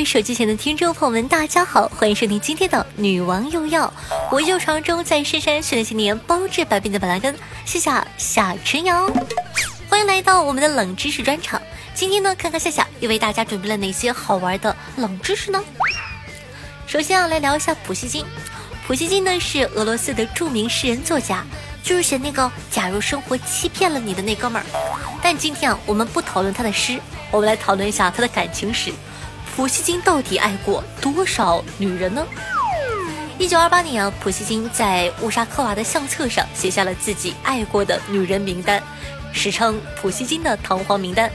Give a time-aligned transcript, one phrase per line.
[0.00, 3.92] 位手机前的听众朋友们，大家好，欢迎收听今天的《女王用药》，
[4.30, 7.36] 我就传中在深山训练千年，包治百病的板蓝根，
[7.66, 9.06] 谢夏夏晨阳，
[9.90, 11.60] 欢迎来到我们的冷知识专场。
[11.92, 15.62] 今天呢，看看夏夏又为大家准备了哪些好玩的冷知识呢？
[16.86, 18.24] 首先啊，来聊一下普希金。
[18.86, 21.44] 普希金呢是俄罗斯的著名诗人作家，
[21.82, 24.64] 就是写那个“假如生活欺骗了你”的那哥们儿。
[25.22, 26.98] 但今天啊，我们不讨论他的诗，
[27.30, 28.94] 我们来讨论一下他的感情史。
[29.56, 32.26] 普希金到底爱过多少女人呢？
[33.38, 38.82] 一九二八年啊，普希金在乌沙科娃的相册上写下了自己爱过的女人名单，
[39.32, 41.30] 史称普希金的“唐皇名单”。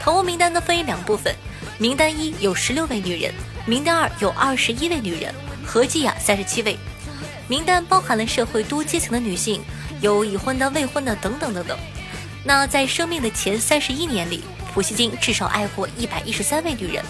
[0.00, 1.34] 唐皇名单呢分为两部分，
[1.78, 3.32] 名单一有十六位女人，
[3.64, 6.76] 名单二有二十一位女人，合计呀三十七位。
[7.48, 9.60] 名单包含了社会多阶层的女性，
[10.00, 11.76] 有已婚的、未婚的等等等等。
[12.44, 14.44] 那在生命的前三十一年里。
[14.76, 17.02] 普希金至少爱过一百一十三位女人，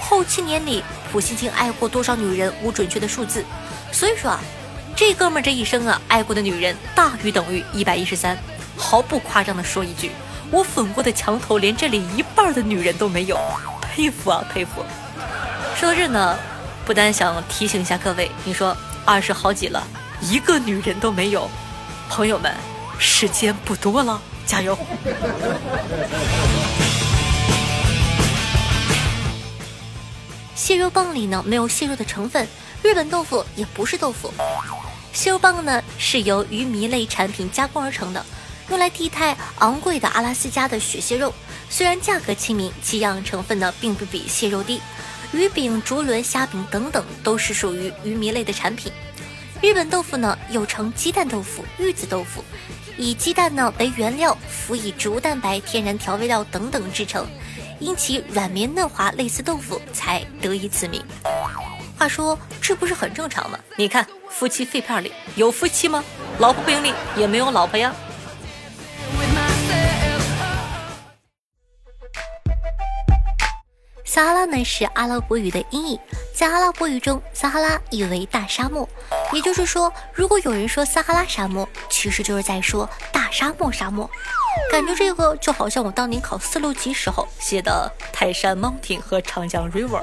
[0.00, 3.44] 后七年里普希金爱过多少女人无准确的数字，
[3.92, 4.40] 所以说啊，
[4.96, 8.36] 这哥们这一生啊爱过的女人大于等于一百一十三。
[8.76, 10.10] 毫不夸张的说一句，
[10.50, 13.38] 我粉过的墙头连这里一半的女人都没有，
[13.80, 14.84] 佩服啊佩服。
[15.76, 16.36] 说到这呢，
[16.84, 19.80] 不单想提醒一下各位，你说二十好几了，
[20.20, 21.48] 一个女人都没有，
[22.08, 22.52] 朋友们，
[22.98, 24.76] 时间不多了，加油。
[30.54, 32.46] 蟹肉棒里呢没有蟹肉的成分，
[32.82, 34.32] 日本豆腐也不是豆腐。
[35.12, 38.24] 蟹肉棒呢是由鱼糜类产品加工而成的，
[38.68, 41.32] 用来替代昂贵的阿拉斯加的雪蟹肉。
[41.70, 44.80] 虽然价格亲民，其营养成分呢并不比蟹肉低。
[45.32, 48.92] 鱼饼、竹轮、虾饼等等都是属于鱼糜类的产品。
[49.62, 52.44] 日本豆腐呢又称鸡蛋豆腐、玉子豆腐，
[52.98, 57.26] 以鸡蛋呢为原料，辅以植物蛋白、天然调味料等等制成。
[57.82, 61.04] 因其软绵嫩滑，类似豆腐，才得以此名。
[61.98, 63.58] 话说，这不是很正常吗？
[63.76, 66.02] 你看，夫妻肺片里有夫妻吗？
[66.38, 67.92] 老婆饼里也没有老婆呀。
[74.04, 75.98] 撒哈拉呢是阿拉伯语的音译，
[76.34, 78.88] 在阿拉伯语中，撒哈拉意为大沙漠。
[79.32, 84.08] 也就是说，如果有人说撒哈拉沙漠，其实就是在说大沙漠沙漠。
[84.70, 90.00] 感觉这个就好像我当年考四六级时候写的泰山 Mountain 和长江 River。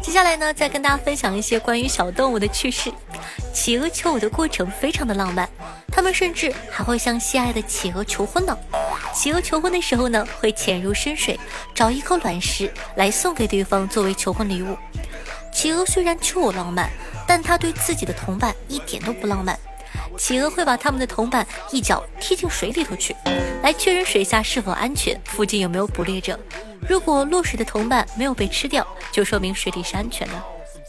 [0.00, 2.92] 接下来呢，再跟大家分享一些关于小动物的趣事。
[3.52, 5.48] 企鹅求偶的过程非常的浪漫，
[5.88, 8.56] 它们甚至还会向心爱的企鹅求婚呢。
[9.12, 11.38] 企鹅求婚的时候呢，会潜入深水，
[11.74, 14.76] 找一颗卵石来送给对方作为求婚礼物。
[15.52, 16.88] 企鹅虽然求偶浪漫，
[17.26, 19.58] 但它对自己的同伴一点都不浪漫。
[20.18, 23.16] 企鹅会把他们的同伴一脚踢进水里头去，
[23.62, 26.38] 来确认水下是否安全，附近有没有捕猎者。
[26.88, 30.34] 如果落水的同伴没有被吃掉，就说明水里是安全的。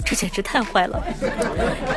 [0.06, 1.04] 这简直太坏了！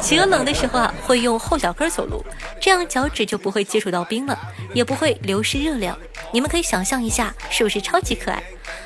[0.00, 2.24] 企鹅冷的时候啊，会用后脚跟走路，
[2.60, 4.38] 这样脚趾就不会接触到冰了，
[4.74, 5.96] 也不会流失热量。
[6.32, 8.42] 你们可以想象一下，是不是超级可爱？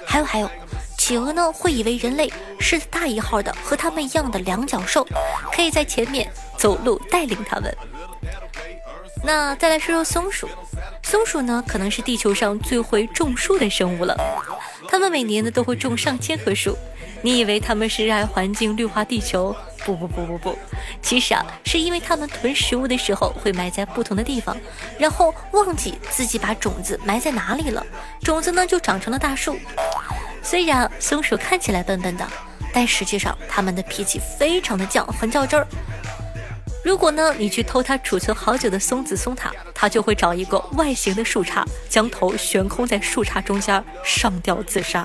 [0.07, 0.51] 还有还有，
[0.99, 2.31] 企鹅呢会以为人类
[2.61, 5.07] 是大一号的和他们一样的两脚兽，
[5.51, 7.75] 可以在前面走路带领他们。
[9.27, 10.49] 那再来说说松鼠，
[11.03, 14.17] 松鼠呢可能是地球上最会种树的生物了，
[14.89, 16.79] 它们每年呢都会种上千棵树。
[17.23, 19.55] 你以为它们是热爱环境、绿化地球？
[19.85, 20.59] 不不不不不，
[21.03, 24.57] 其实啊，是因为它们囤食物的时候会埋在不同的地方，
[24.97, 27.85] 然后忘记自己把种子埋在哪里了，
[28.23, 29.59] 种子呢就长成了大树。
[30.41, 32.25] 虽然松鼠看起来笨笨的，
[32.73, 35.67] 但实际上它们的脾气非常的犟，很较真儿。
[36.87, 45.05] 如果呢，你去偷它储存好久的松子松塔，它就会找一个外形的树杈，将头悬空在树杈中间上吊自杀。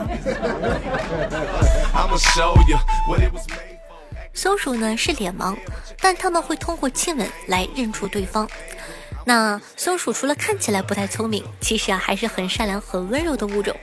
[4.31, 5.57] 松鼠呢是脸盲，
[5.99, 8.47] 但它们会通过亲吻来认出对方。
[9.25, 13.75] 那松鼠除了看起来不太聪明，其实啊还是很善良、很温柔的物种。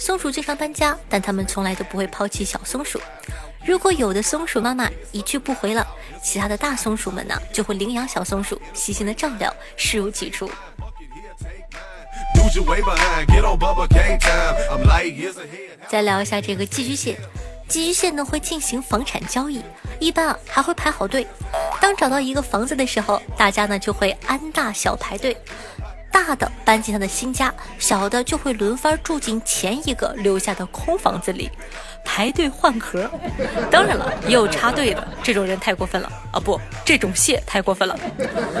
[0.00, 3.00] 松鼠经常搬家，但它们从来都不会抛弃小松鼠。
[3.66, 5.86] 如果有的松鼠妈妈一去不回了，
[6.22, 10.50] 其他的大松鼠们呢就会领养小松鼠，细心的照料，视如己出。
[15.88, 17.18] 再聊一下这个寄居蟹，
[17.66, 19.62] 寄居蟹呢会进行房产交易，
[19.98, 21.26] 一般啊还会排好队。
[21.80, 25.36] 当找到一个房子的时候，大家呢就会按大小排队。
[26.12, 31.50] 大的搬进他的新家，小的就会轮番住进前一个留下的空房子里，
[32.04, 33.10] 排队换壳。
[33.70, 36.38] 当然了，也有插队的，这种人太过分了啊！
[36.38, 37.98] 不，这种蟹太过分了。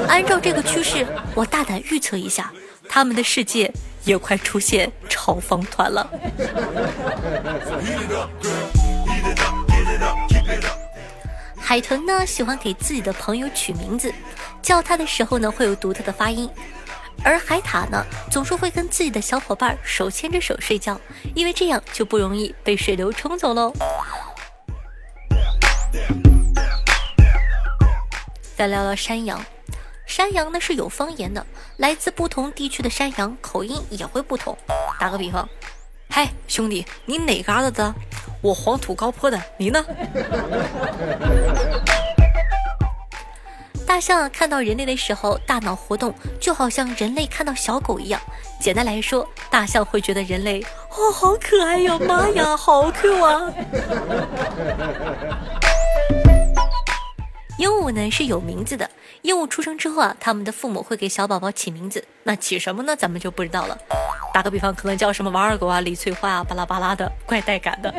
[0.08, 2.50] 按照这个趋势，我大胆预测一下，
[2.88, 3.72] 他们的世界
[4.04, 6.10] 也快出现炒房团了。
[11.56, 14.12] 海豚呢，喜欢给自己的朋友取名字，
[14.60, 16.48] 叫他的时候呢，会有独特的发音。
[17.24, 21.00] 而海獭呢，总是会跟自己的小伙伴手牵着手睡觉，
[21.34, 23.72] 因为这样就不容易被水流冲走喽。
[28.54, 29.42] 再聊聊山羊，
[30.06, 31.44] 山羊呢是有方言的，
[31.78, 34.56] 来自不同地区的山羊口音也会不同。
[35.00, 35.48] 打个比方，
[36.10, 37.94] 嗨，兄弟，你哪嘎达的？
[38.42, 39.82] 我黄土高坡的，你呢？
[43.94, 48.20] 大象看到人类的时候，大脑活动就好像人类看到小狗一样。
[48.58, 50.60] 简单来说，大象会觉得人类
[50.90, 53.52] 哦好可爱呀，妈呀，好 Q 啊！
[57.56, 58.90] 鹦鹉呢是有名字的，
[59.22, 62.96] 鹦鹉出生之后啊，他们的父母会给小宝宝起名字，那起什么呢？
[62.96, 63.78] 咱们就不知道了。
[64.32, 67.94] 打个比方，可能叫什么王二狗啊、李翠花啊，巴拉巴拉的，怪带感的。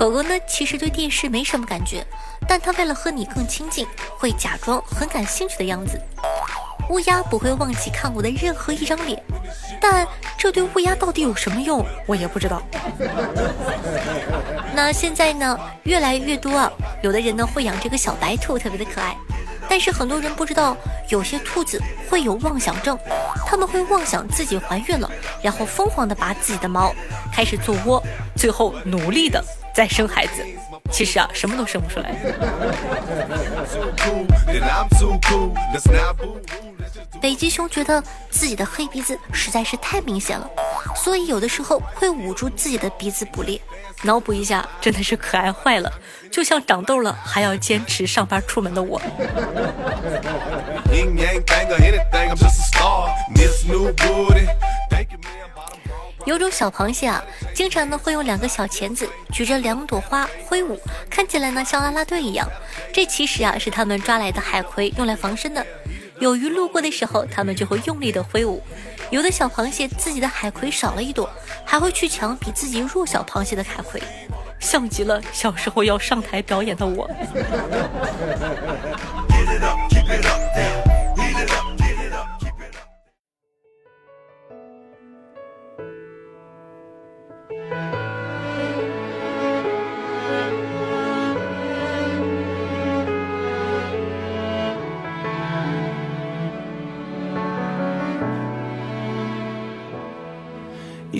[0.00, 2.02] 狗狗呢，其实对电视没什么感觉，
[2.48, 3.86] 但它为了和你更亲近，
[4.16, 6.00] 会假装很感兴趣的样子。
[6.88, 9.22] 乌鸦不会忘记看我的任何一张脸，
[9.78, 10.08] 但
[10.38, 12.62] 这对乌鸦到底有什么用，我也不知道。
[14.74, 19.14] 那现在呢，越来越多啊，有的人呢会养这个小白兔，特别的可爱。
[19.68, 20.74] 但是很多人不知道，
[21.10, 22.98] 有些兔子会有妄想症，
[23.46, 25.10] 他们会妄想自己怀孕了，
[25.42, 26.90] 然后疯狂的拔自己的毛，
[27.30, 28.02] 开始做窝，
[28.34, 29.44] 最后努力的。
[29.80, 30.44] 再生孩子，
[30.90, 32.14] 其实啊，什么都生不出来。
[37.18, 40.46] 北极熊觉得自己的黑鼻子实在是太明显了，
[40.94, 43.58] 所以有的时候会捂住自己的鼻子捕猎。
[44.02, 45.90] 脑补一下，真的是可爱坏了，
[46.30, 49.00] 就像长痘了还要坚持上班出门的我。
[56.30, 57.20] 有种小螃蟹啊，
[57.52, 60.78] 经常呢会用两个小钳子举着两朵花挥舞，
[61.10, 62.48] 看起来呢像拉拉队一样。
[62.92, 65.66] 这其实啊是他们抓来的海葵，用来防身的。
[66.20, 68.62] 有鱼路过的时候，他们就会用力的挥舞。
[69.10, 71.28] 有的小螃蟹自己的海葵少了一朵，
[71.64, 74.00] 还会去抢比自己弱小螃蟹的海葵，
[74.60, 77.10] 像极了小时候要上台表演的我。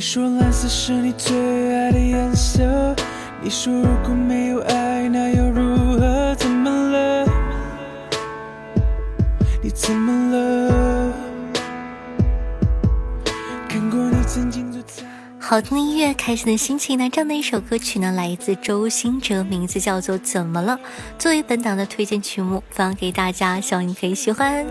[0.01, 1.37] 你说蓝色是你最
[1.75, 2.97] 爱的颜色。
[3.43, 6.35] 你说如果没有爱，那又如何？
[6.37, 7.27] 怎么了？
[9.63, 11.13] 你怎么了？
[13.69, 15.03] 看过你曾经坐在。
[15.39, 16.97] 好听的音乐，开心的心情。
[16.97, 20.73] 那这样的一首歌曲呢，来自周兴哲，名字叫做《怎么了》，
[21.19, 24.65] 作为本档的推荐曲目，放给大家，希望你可以喜欢。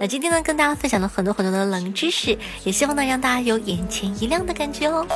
[0.00, 5.06] 那今天呢，跟大家分享了很多很多的冷知识，也希望呢让大家有眼前一亮的感觉哦。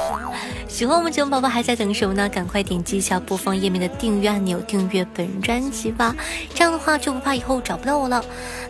[0.69, 2.29] 喜欢我们节目宝宝还在等什么呢？
[2.29, 6.15] 赶快点击一下播放页面的订阅按钮，订阅本专辑吧。
[6.55, 8.23] 这样的话就不怕以后找不到我了。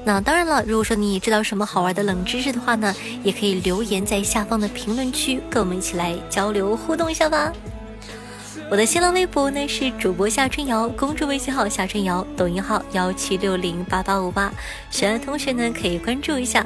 [0.04, 2.94] 那当然了，如果说你知道什么好玩的冷知识的话呢，
[3.24, 7.52] 也可以留言在下方的评论区，跟我们一起来交流互动一下吧。
[8.70, 14.52] 我的新浪微博呢是主播夏春瑶，公众微信号夏春瑶，抖音号幺七六零八八五八，
[14.90, 16.64] 喜欢的同学呢可以关注一下。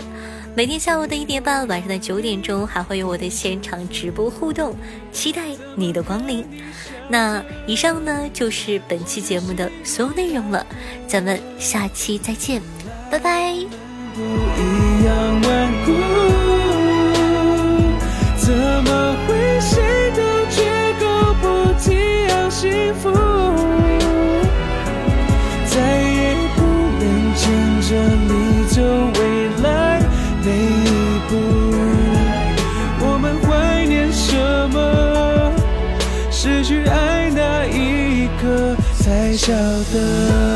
[0.54, 4.74] 每天下午的一点半，晚上的九点钟还会有我的现场直播互动，
[5.12, 5.42] 期待
[5.74, 6.44] 你的光临。
[7.08, 10.66] 那以上呢就是本期节目的所有内容了，
[11.06, 12.60] 咱们下期再见，
[13.10, 13.54] 拜拜。
[14.14, 15.40] 不一样
[18.38, 18.52] 怎
[18.82, 19.47] 么会
[22.60, 23.08] 幸福，
[25.64, 26.60] 再也不
[26.98, 27.02] 能
[27.36, 27.40] 牵
[27.82, 27.88] 着
[28.26, 28.30] 你
[28.66, 28.82] 走
[29.14, 29.20] 未
[29.62, 30.02] 来
[30.44, 30.86] 每一
[31.28, 31.30] 步。
[33.00, 34.34] 我们怀念什
[34.70, 34.76] 么？
[36.32, 39.52] 失去爱那一刻才晓
[39.92, 40.47] 得。